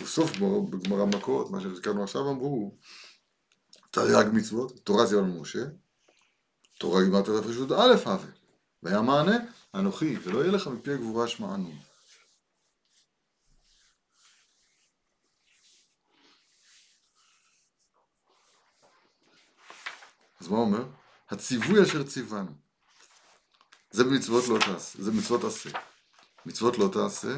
ובסוף 0.00 0.30
בגמרא 0.70 1.04
מכות, 1.04 1.50
מה 1.50 1.60
שהזכרנו 1.60 2.02
עכשיו, 2.04 2.30
אמרו, 2.30 2.78
תרי"ג 3.90 4.26
מצוות, 4.32 4.80
תורה 4.84 5.06
זה 5.06 5.16
לנו 5.16 5.40
משה, 5.40 5.64
תורה 6.78 7.04
גימרת 7.04 7.28
רשות 7.28 7.72
א' 7.72 7.94
הווה. 8.04 8.28
והיה 8.82 9.02
מענה, 9.02 9.36
אנוכי, 9.74 10.16
ולא 10.24 10.38
יהיה 10.38 10.52
לך 10.52 10.66
מפי 10.66 10.92
הגבורה 10.92 11.28
שמענו. 11.28 11.91
אז 20.42 20.48
מה 20.48 20.56
אומר? 20.56 20.84
הציווי 21.30 21.82
אשר 21.82 22.02
ציוונו. 22.02 22.50
זה 23.90 24.04
במצוות 24.04 24.48
לא 24.48 24.58
תעשה, 24.58 25.02
זה 25.02 25.12
מצוות 25.12 25.44
עשה. 25.44 25.70
מצוות 26.46 26.78
לא 26.78 26.88
תעשה. 26.92 27.36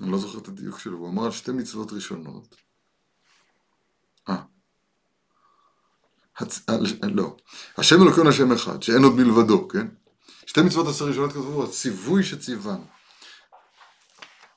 אני 0.00 0.12
לא 0.12 0.18
זוכר 0.18 0.38
את 0.38 0.48
הדיוק 0.48 0.78
שלו, 0.78 0.98
הוא 0.98 1.08
אמר 1.08 1.24
על 1.24 1.32
שתי 1.32 1.52
מצוות 1.52 1.92
ראשונות. 1.92 2.56
אה. 4.28 4.42
הצ... 6.36 6.60
לא. 7.02 7.36
השם 7.76 8.02
אלוקיון 8.02 8.26
השם 8.26 8.52
אחד, 8.52 8.82
שאין 8.82 9.02
עוד 9.02 9.12
מלבדו, 9.12 9.68
כן? 9.68 9.86
שתי 10.46 10.60
מצוות 10.62 10.86
עשר 10.86 11.04
ראשונות 11.04 11.30
כתבו, 11.30 11.64
הציווי 11.64 12.22
שציוונו. 12.24 12.99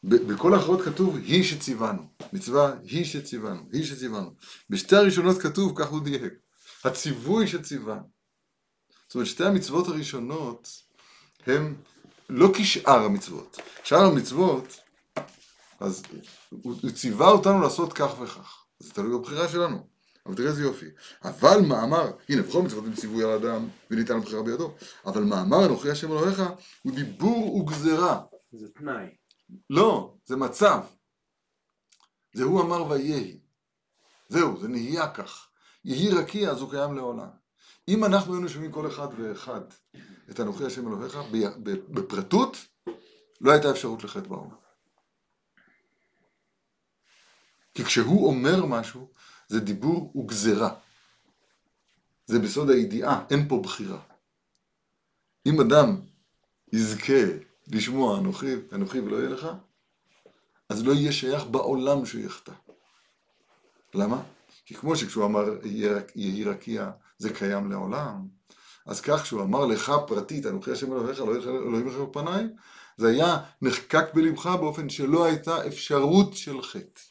בכל 0.03 0.53
האחרות 0.53 0.81
כתוב 0.81 1.17
היא 1.17 1.43
שציוונו, 1.43 2.01
מצווה 2.33 2.73
היא 2.83 3.05
שציוונו, 3.05 3.61
היא 3.71 3.83
שציוונו. 3.83 4.33
בשתי 4.69 4.95
הראשונות 4.95 5.37
כתוב, 5.37 5.73
כך 5.75 5.89
הוא 5.89 6.03
דייק, 6.03 6.33
הציווי 6.83 7.47
שציוונו. 7.47 8.09
זאת 9.07 9.15
אומרת, 9.15 9.27
שתי 9.27 9.45
המצוות 9.45 9.87
הראשונות 9.87 10.69
הם 11.47 11.75
לא 12.29 12.51
כשאר 12.53 13.05
המצוות. 13.05 13.57
שאר 13.83 14.05
המצוות, 14.05 14.79
אז 15.79 16.03
הוא 16.49 16.91
ציווה 16.91 17.27
אותנו 17.27 17.61
לעשות 17.61 17.93
כך 17.93 18.21
וכך. 18.21 18.63
זה 18.79 18.93
תלוי 18.93 19.17
בבחירה 19.17 19.47
שלנו. 19.47 19.87
אבל 20.25 20.35
תראה 20.35 20.49
איזה 20.49 20.63
יופי. 20.63 20.85
אבל 21.23 21.61
מאמר, 21.67 22.11
הנה 22.29 22.41
בכל 22.41 22.61
מצוות 22.61 22.85
הם 22.85 22.93
ציווי 22.93 23.23
על 23.23 23.29
האדם 23.29 23.67
וניתן 23.91 24.17
לבחירה 24.17 24.43
בידו, 24.43 24.73
אבל 25.05 25.23
מאמר 25.23 25.65
אנוכי 25.65 25.89
השם 25.89 26.11
אלוהיך 26.11 26.43
הוא 26.81 26.95
דיבור 26.95 27.55
וגזרה. 27.55 28.19
זה 28.51 28.67
תנאי. 28.69 29.05
לא, 29.69 30.17
זה 30.25 30.35
מצב. 30.35 30.79
זה 32.33 32.43
הוא 32.43 32.61
אמר 32.61 32.85
ויהי. 32.89 33.39
זהו, 34.29 34.61
זה 34.61 34.67
נהיה 34.67 35.13
כך. 35.13 35.47
יהי 35.85 36.09
רקיע, 36.09 36.49
אז 36.51 36.61
הוא 36.61 36.71
קיים 36.71 36.95
לעולם. 36.95 37.29
אם 37.87 38.05
אנחנו 38.05 38.33
היינו 38.33 38.49
שומעים 38.49 38.71
כל 38.71 38.87
אחד 38.87 39.07
ואחד 39.17 39.61
את 40.29 40.39
אנוכי 40.39 40.65
השם 40.65 40.87
אלוהיך, 40.87 41.17
בפרטות, 41.89 42.57
לא 43.41 43.51
הייתה 43.51 43.71
אפשרות 43.71 44.03
לחטא 44.03 44.27
בעולם. 44.27 44.55
כי 47.73 47.83
כשהוא 47.83 48.27
אומר 48.27 48.65
משהו, 48.65 49.13
זה 49.47 49.59
דיבור 49.59 50.17
וגזרה. 50.17 50.75
זה 52.25 52.39
בסוד 52.39 52.69
הידיעה, 52.69 53.25
אין 53.29 53.47
פה 53.49 53.61
בחירה. 53.63 54.01
אם 55.45 55.61
אדם 55.61 56.01
יזכה 56.73 57.23
לשמוע 57.67 58.19
אנוכי, 58.19 58.55
אנוכי 58.73 58.99
ולא 58.99 59.17
יהיה 59.17 59.29
לך, 59.29 59.47
אז 60.69 60.85
לא 60.85 60.91
יהיה 60.91 61.11
שייך 61.11 61.43
בעולם 61.43 62.05
שהוא 62.05 62.21
יחטא. 62.21 62.51
למה? 63.93 64.21
כי 64.65 64.75
כמו 64.75 64.95
שכשהוא 64.95 65.25
אמר 65.25 65.45
יהי 66.15 66.43
רקיע 66.43 66.91
זה 67.17 67.33
קיים 67.33 67.71
לעולם, 67.71 68.27
אז 68.85 69.01
כך 69.01 69.21
כשהוא 69.21 69.41
אמר 69.41 69.65
לך 69.65 69.91
פרטית, 70.07 70.45
אנוכי 70.45 70.71
השם 70.71 70.93
אלוהיך, 70.93 71.19
לא 71.19 71.35
אלוהים 71.45 71.87
אחר 71.87 72.05
פניי, 72.11 72.43
זה 72.97 73.07
היה 73.07 73.37
נחקק 73.61 74.05
בלבך 74.13 74.45
באופן 74.45 74.89
שלא 74.89 75.25
הייתה 75.25 75.67
אפשרות 75.67 76.33
של 76.33 76.61
חטא. 76.61 77.01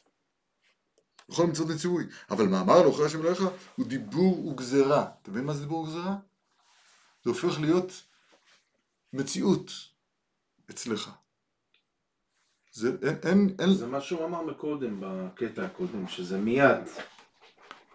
בכל 1.28 1.46
מצוות 1.46 1.68
נציווי. 1.68 2.04
אבל 2.30 2.46
מאמר 2.46 2.80
אנוכי 2.80 3.04
השם 3.04 3.20
אלוהיך 3.20 3.42
הוא 3.76 3.86
דיבור 3.86 4.46
וגזרה. 4.46 5.06
אתה 5.22 5.30
מבין 5.30 5.44
מה 5.44 5.54
זה 5.54 5.60
דיבור 5.60 5.80
וגזרה? 5.80 6.16
זה 7.24 7.30
הופך 7.30 7.60
להיות 7.60 8.02
מציאות 9.12 9.70
אצלך. 10.72 11.10
זה, 12.72 12.92
אין, 13.02 13.16
אין, 13.22 13.54
אין, 13.58 13.72
זה 13.72 13.86
מה 13.86 14.00
שהוא 14.00 14.24
אמר 14.24 14.42
מקודם, 14.42 14.96
בקטע 15.00 15.64
הקודם, 15.64 16.08
שזה 16.08 16.38
מיד. 16.38 16.80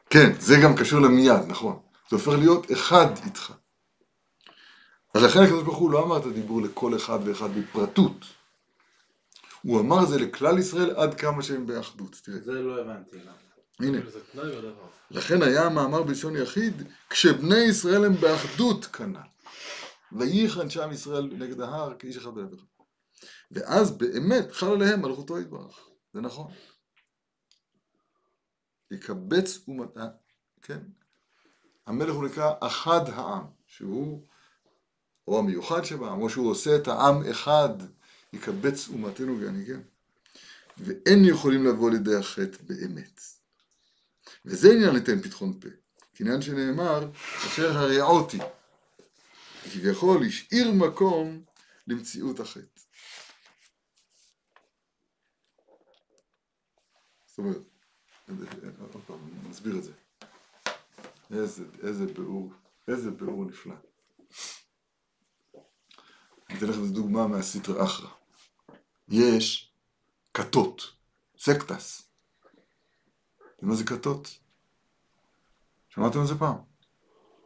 כן, 0.10 0.32
זה 0.40 0.56
גם 0.64 0.76
קשור 0.76 1.00
למיד, 1.00 1.42
נכון. 1.48 1.80
זה 2.10 2.16
הופך 2.16 2.32
להיות 2.40 2.72
אחד 2.72 3.08
איתך. 3.26 3.54
אז 5.14 5.24
לכן 5.24 5.40
הקדוש 5.40 5.64
ברוך 5.64 5.78
הוא 5.78 5.92
לא 5.92 6.04
אמר 6.04 6.18
את 6.18 6.26
הדיבור 6.26 6.62
לכל 6.62 6.96
אחד 6.96 7.20
ואחד 7.26 7.50
בפרטות. 7.60 8.26
הוא 9.62 9.80
אמר 9.80 10.06
זה 10.06 10.20
לכלל 10.20 10.58
ישראל 10.58 10.96
עד 10.96 11.14
כמה 11.14 11.44
שהם 11.44 11.68
באחדות. 11.68 12.22
תראה, 12.24 12.40
זה 12.40 12.52
לא 12.52 12.82
הבנתי 12.82 13.18
למה. 13.18 13.32
הנה. 13.80 13.98
תנאי 14.32 14.56
בדבר. 14.56 14.88
לכן 15.12 15.42
היה 15.42 15.66
המאמר 15.66 16.04
בלשון 16.04 16.36
יחיד, 16.36 16.84
כשבני 17.10 17.58
ישראל 17.58 18.06
הם 18.06 18.14
באחדות 18.14 18.86
כנ"ל. 18.86 19.20
וייחן 20.12 20.70
שם 20.70 20.90
ישראל 20.92 21.24
נגד 21.24 21.62
ההר 21.62 21.94
כאיש 22.00 22.18
אחד 22.18 22.30
בלב 22.36 22.54
אחד. 22.54 22.66
ואז 23.52 23.98
באמת 23.98 24.52
חל 24.52 24.72
עליהם 24.72 25.02
מלכותו 25.02 25.40
יתברך. 25.40 25.90
זה 26.14 26.22
נכון. 26.22 26.52
יקבץ 28.92 29.60
אומתה, 29.68 30.08
כן? 30.62 30.80
המלך 31.88 32.14
הוא 32.14 32.26
נקרא 32.26 32.54
אחד 32.60 33.10
העם, 33.10 33.44
שהוא 33.68 34.28
או 35.28 35.40
המיוחד 35.40 35.84
שבעם, 35.84 36.22
או 36.22 36.30
שהוא 36.30 36.52
עושה 36.52 36.76
את 36.76 36.88
העם 36.88 37.28
אחד, 37.32 37.70
יקבץ 38.34 38.90
אומתנו 38.90 39.40
וינהיגם. 39.40 39.82
ואין 40.78 41.26
יכולים 41.26 41.66
לבוא 41.66 41.92
לידי 41.92 42.16
החטא 42.16 42.58
באמת. 42.64 43.22
וזה 44.46 44.72
עניין 44.72 44.94
ליתן 44.94 45.22
פתחון 45.22 45.60
פה. 45.60 45.68
כעניין 46.14 46.42
שנאמר, 46.42 47.10
אשר 47.48 47.78
הרעותי. 47.78 48.38
כביכול 49.74 50.26
השאיר 50.28 50.72
מקום 50.72 51.44
למציאות 51.88 52.40
החטא. 52.40 52.82
זאת 57.26 57.38
אומרת, 57.38 57.62
עוד 58.94 59.04
פעם, 59.08 59.20
אני 59.42 59.50
מסביר 59.50 59.78
את 59.78 59.84
זה. 59.84 59.92
איזה, 61.32 61.64
איזה 61.84 62.06
ביאור, 62.06 62.54
איזה 62.88 63.12
ביאור 63.12 63.46
נפלא. 63.46 63.76
אני 66.50 66.58
אתן 66.58 66.66
לכם 66.66 66.88
דוגמה 66.88 67.28
מהסטרא 67.28 67.84
אחרא. 67.84 68.10
יש 69.08 69.74
כתות, 70.34 70.82
סקטס. 71.38 72.10
מה 73.62 73.76
זה 73.76 73.84
כתות? 73.84 74.40
שמעתם 75.90 76.20
על 76.20 76.28
זה 76.28 76.36
פעם? 76.40 76.56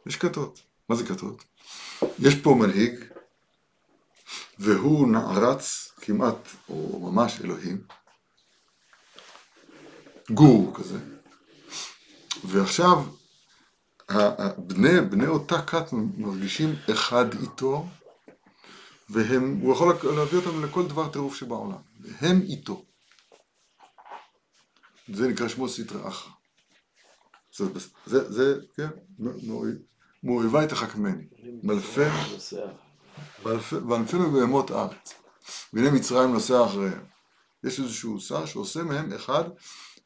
יש 0.06 0.16
כתות. 0.16 0.62
מה 0.88 0.96
זה 0.96 1.06
כתות? 1.06 1.44
יש 2.18 2.34
פה 2.34 2.54
מנהיג, 2.60 3.04
והוא 4.58 5.08
נערץ 5.08 5.92
כמעט, 6.00 6.48
או 6.68 7.10
ממש 7.10 7.40
אלוהים, 7.40 7.84
גור 10.30 10.72
כזה, 10.74 10.98
ועכשיו 12.44 13.04
בני, 14.58 15.00
בני 15.10 15.26
אותה 15.26 15.62
כת 15.62 15.92
מרגישים 15.92 16.74
אחד 16.90 17.34
איתו, 17.42 17.86
והוא 19.08 19.72
יכול 19.72 19.96
להביא 20.16 20.38
אותם 20.38 20.64
לכל 20.64 20.88
דבר 20.88 21.08
טירוף 21.08 21.36
שבעולם, 21.36 21.78
והם 22.00 22.40
איתו. 22.40 22.84
זה 25.08 25.28
נקרא 25.28 25.48
שמו 25.48 25.68
סטרא 25.68 26.08
אחרא. 26.08 26.32
זה, 27.56 27.64
זה, 28.06 28.32
זה, 28.32 28.60
כן, 28.76 28.88
מאויבי 30.22 30.66
תחכמני, 30.68 31.24
מלפי, 31.62 32.00
מלפי- 33.44 33.76
ואלפינו 33.88 34.30
בהמות 34.30 34.70
ארץ. 34.70 35.14
והנה 35.72 35.90
מצרים 35.90 36.32
נוסע 36.32 36.64
אחריהם. 36.66 37.04
יש 37.64 37.80
איזשהו 37.80 38.20
שר 38.20 38.46
שעושה 38.46 38.82
מהם 38.82 39.12
אחד, 39.12 39.44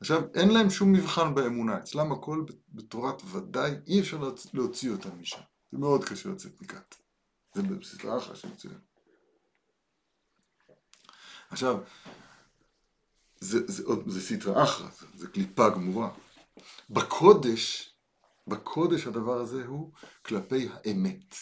עכשיו 0.01 0.23
אין 0.35 0.49
להם 0.51 0.71
שום 0.71 0.93
מבחן 0.93 1.35
באמונה, 1.35 1.79
אצלם 1.79 2.13
הכל 2.13 2.45
בתורת 2.73 3.23
ודאי, 3.33 3.75
אי 3.87 4.01
אפשר 4.01 4.17
להוצ- 4.21 4.49
להוציא 4.55 4.91
אותם 4.91 5.21
משם. 5.21 5.41
זה 5.73 5.79
מאוד 5.79 6.05
קשה 6.05 6.29
לצאת 6.29 6.63
מכת. 6.63 6.95
זה 7.55 7.63
בסדרה 7.63 8.19
אחת 8.19 8.37
שמצוין. 8.37 8.79
עכשיו, 11.51 11.79
זה, 13.41 13.59
זה, 13.67 13.83
עוד- 13.85 14.09
זה 14.09 14.21
סטרא 14.21 14.63
אחרא, 14.65 14.89
זה, 15.01 15.07
זה 15.15 15.27
קליפה 15.29 15.69
גמורה. 15.69 16.11
בקודש, 16.91 17.91
בקודש 18.47 19.07
הדבר 19.07 19.39
הזה 19.39 19.65
הוא 19.67 19.93
כלפי 20.23 20.69
האמת. 20.73 21.35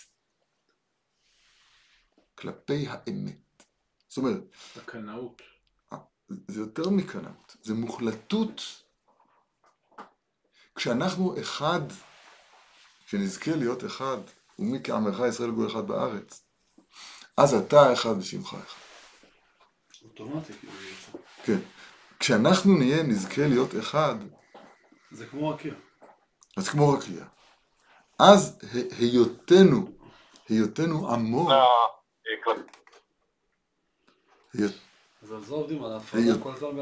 כלפי 2.35 2.87
האמת. 2.89 3.65
זאת 4.09 4.19
אומרת, 4.19 4.43
הקנאות. 4.77 5.43
זה 6.49 6.61
יותר 6.61 6.91
מקנאות, 6.91 7.57
זה 7.63 7.75
מוחלטות. 7.75 8.63
כשאנחנו 10.75 11.41
אחד, 11.41 11.81
כשנזכה 13.07 13.57
להיות 13.57 13.85
אחד, 13.85 14.19
ומי 14.59 14.79
כעמך 14.85 15.23
ישראל 15.29 15.51
גוי 15.51 15.67
אחד 15.73 15.89
בארץ, 15.89 16.45
אז 17.37 17.55
אתה 17.55 17.93
אחד 17.93 18.19
ושמך 18.19 18.55
אחד. 18.55 18.81
אוטומטי, 20.05 20.53
כאילו. 20.53 20.73
כן. 21.45 21.59
כשאנחנו 22.21 22.79
נהיה, 22.79 23.03
נזכה 23.03 23.47
להיות 23.49 23.71
אחד, 23.79 24.15
זה 25.11 25.27
כמו 25.27 25.49
רקיע. 25.49 25.75
אז 26.57 26.69
כמו 26.69 26.93
רקיע. 26.93 27.25
אז 28.19 28.59
היותנו, 28.99 29.87
היותנו 30.49 31.13
עמו, 31.13 31.51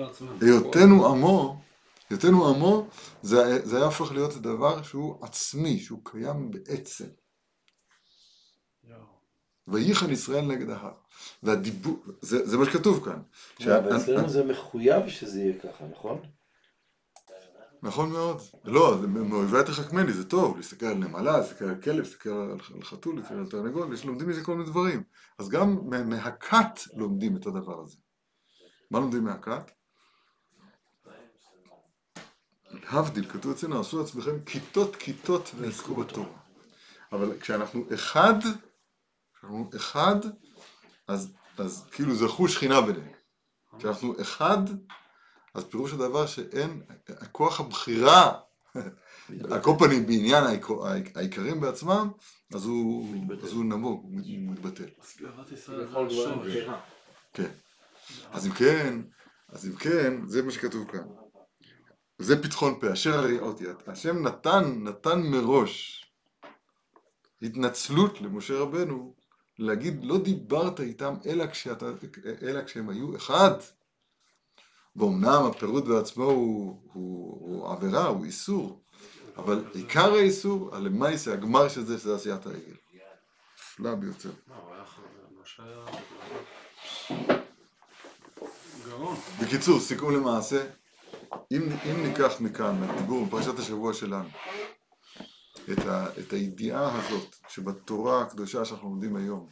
עצמנו. 0.05 0.33
היותנו 0.41 1.07
עמו, 1.07 1.63
היותנו 2.11 2.49
עמו, 2.49 2.89
זה, 3.23 3.67
זה 3.67 3.77
היה 3.77 3.85
הופך 3.85 4.13
להיות 4.13 4.35
דבר 4.35 4.83
שהוא 4.83 5.25
עצמי, 5.25 5.79
שהוא 5.79 6.01
קיים 6.05 6.51
בעצם. 6.51 7.07
וייחן 9.69 10.11
ישראל 10.11 10.45
נגד 10.45 10.71
ההר. 10.71 10.95
והדיבור, 11.43 12.03
זה, 12.21 12.47
זה 12.47 12.59
מה 12.59 12.65
שכתוב 12.65 13.05
כאן. 13.05 13.23
אבל 13.67 13.97
אצלנו 13.97 14.29
זה 14.29 14.45
מחויב 14.45 15.09
שזה 15.09 15.41
יהיה 15.41 15.59
ככה, 15.59 15.85
נכון? 15.93 16.21
נכון 17.83 18.11
מאוד. 18.11 18.41
לא, 18.65 18.99
מאויבי 19.09 19.63
תחכמני, 19.67 20.13
זה 20.13 20.29
טוב, 20.29 20.57
להסתכל 20.57 20.87
על 20.87 20.95
נמלה, 20.95 21.39
להסתכל 21.39 21.65
על 21.65 21.81
כלב, 21.83 21.97
להסתכל 21.99 22.31
על 22.31 22.83
חתול, 22.83 23.17
להסתכל 23.17 23.35
על 23.35 23.47
תרנגול, 23.51 23.95
יש 23.95 24.05
לומדים 24.05 24.29
מזה 24.29 24.45
כל 24.45 24.55
מיני 24.57 24.71
דברים. 24.71 25.03
אז 25.39 25.49
גם 25.49 25.79
מה- 25.91 26.03
מהכת 26.05 26.81
לומדים 26.95 27.37
את 27.37 27.47
הדבר 27.47 27.81
הזה. 27.83 27.97
מה 28.91 29.01
לומדים 29.01 29.25
מהכת? 29.25 29.71
להבדיל, 32.93 33.31
כתוב 33.31 33.53
אצלנו, 33.53 33.81
עשו 33.81 33.99
לעצמכם 33.99 34.45
כיתות 34.45 34.97
כיתות 34.97 35.51
ועסקו 35.59 35.95
בתורה. 35.95 36.39
אבל 37.13 37.41
כשאנחנו 37.41 37.85
אחד, 37.95 38.35
כשאנחנו 39.39 39.71
אחד, 39.77 40.17
אז, 41.09 41.33
אז 41.59 41.85
כאילו 41.93 42.15
זכו 42.15 42.49
שכינה 42.49 42.81
בינינו. 42.81 43.13
כשאנחנו 43.79 44.21
אחד, 44.21 44.59
אז 45.55 45.65
פירוש 45.65 45.93
הדבר 45.93 46.27
שאין, 46.27 46.83
כוח 47.33 47.61
הבחירה, 47.61 48.33
על 49.51 49.61
כל 49.63 49.73
פנים 49.79 50.07
בעניין 50.07 50.45
העיקר- 50.45 50.85
העיקרים 51.15 51.61
בעצמם, 51.61 52.11
אז 52.55 52.65
הוא, 52.65 53.15
מתבטל. 53.17 53.47
אז 53.47 53.53
הוא 53.53 53.65
נמוג, 53.65 54.03
הוא 54.05 54.21
מתבטל. 54.53 54.85
אז 55.03 55.17
גאוות 55.21 55.53
ישראל 55.53 55.79
זה 55.79 55.87
בכל 55.87 56.07
דבר 56.09 56.29
השורש. 56.29 56.47
בחירה. 56.49 56.81
כן. 57.33 57.51
אז 58.33 58.47
אם 58.47 58.53
כן, 58.53 59.01
אז 59.49 59.67
אם 59.67 59.73
כן, 59.77 60.15
זה 60.27 60.43
מה 60.43 60.51
שכתוב 60.53 60.91
כאן. 60.91 61.05
זה 62.19 62.43
פתחון 62.43 62.81
פה, 62.81 62.93
אשר 62.93 63.19
הריעותי. 63.19 63.65
השם 63.87 64.23
נתן, 64.27 64.65
נתן 64.83 65.23
מראש 65.23 65.99
התנצלות 67.43 68.21
למשה 68.21 68.55
רבנו, 68.59 69.15
להגיד 69.59 70.05
לא 70.05 70.19
דיברת 70.19 70.81
איתם 70.81 71.15
אלא, 71.27 71.47
כשאתה, 71.47 71.87
אלא 72.43 72.65
כשהם 72.65 72.89
היו 72.89 73.17
אחד. 73.17 73.53
ואומנם 74.97 75.45
הפירוט 75.51 75.85
בעצמו 75.85 76.25
הוא, 76.25 76.81
הוא, 76.93 77.39
הוא 77.41 77.73
עבירה, 77.73 78.07
הוא 78.07 78.25
איסור, 78.25 78.83
אבל 79.37 79.65
עיקר 79.75 80.15
האיסור, 80.15 80.75
הלמייסה, 80.77 81.33
הגמר 81.33 81.69
של 81.69 81.85
זה, 81.85 81.99
שזה 81.99 82.15
עשיית 82.15 82.47
העגל. 82.47 82.77
נפלא 83.59 83.95
ביותר. 83.95 84.31
בקיצור, 89.43 89.81
סיכום 89.81 90.15
למעשה, 90.15 90.67
אם, 91.53 91.63
אם 91.91 92.03
ניקח 92.03 92.41
מכאן, 92.41 92.81
מהדיבור 92.81 93.27
בפרשת 93.27 93.59
השבוע 93.59 93.95
שלנו, 93.95 94.29
את, 95.73 95.79
ה, 95.79 96.07
את 96.19 96.33
הידיעה 96.33 96.99
הזאת 96.99 97.37
שבתורה 97.49 98.23
הקדושה 98.23 98.65
שאנחנו 98.65 98.89
לומדים 98.89 99.17
היום, 99.17 99.49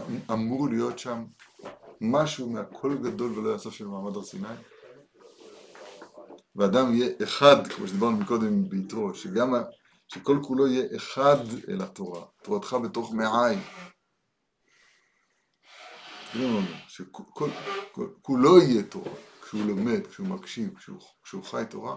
אמ- 0.00 0.20
אמור 0.32 0.68
להיות 0.68 0.98
שם 0.98 1.24
משהו 2.00 2.50
מהכל 2.50 2.96
גדול 3.02 3.38
ולא 3.38 3.52
יאסוף 3.52 3.74
של 3.74 3.86
מעמד 3.86 4.16
הר 4.16 4.24
סיני, 4.24 4.48
ואדם 6.56 6.94
יהיה 6.94 7.10
אחד, 7.24 7.66
כמו 7.66 7.88
שדיברנו 7.88 8.16
מקודם 8.16 8.68
ביתרו, 8.68 9.14
שגם, 9.14 9.54
שכל 10.08 10.38
כולו 10.42 10.66
יהיה 10.66 10.96
אחד 10.96 11.36
אל 11.68 11.82
התורה, 11.82 12.24
תורתך 12.42 12.76
בתוך 12.84 13.14
מעי. 13.14 13.56
שכולו 16.88 18.58
יהיה 18.58 18.82
תורה, 18.82 19.12
כשהוא 19.42 19.66
לומד, 19.66 20.06
כשהוא 20.06 20.26
מקשיב, 20.26 20.76
כשהוא, 20.78 21.00
כשהוא 21.22 21.44
חי 21.44 21.64
תורה, 21.70 21.96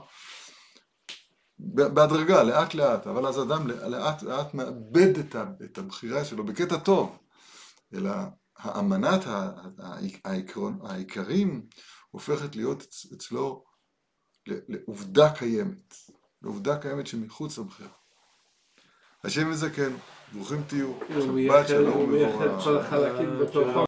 בהדרגה, 1.59 2.43
לאט 2.43 2.73
לאט, 2.73 3.07
אבל 3.07 3.25
אז 3.27 3.41
אדם 3.41 3.67
לאט 3.67 4.23
לאט 4.23 4.53
מאבד 4.53 5.33
את 5.63 5.77
הבחירה 5.77 6.25
שלו 6.25 6.45
בקטע 6.45 6.77
טוב, 6.77 7.17
אלא 7.93 8.11
האמנת 8.59 9.21
העיקרון, 10.25 10.79
העיקרים 10.83 11.65
הופכת 12.11 12.55
להיות 12.55 12.83
אצלו 13.13 13.63
לעובדה 14.47 15.29
קיימת, 15.31 15.95
לעובדה 16.41 16.77
קיימת 16.77 17.07
שמחוץ 17.07 17.57
למחיר. 17.57 17.87
השם 19.23 19.51
יזכן, 19.51 19.91
ברוכים 20.33 20.63
תהיו, 20.67 20.93
שבת 21.47 21.67
שלום 21.67 22.13
וברכה. 22.13 23.85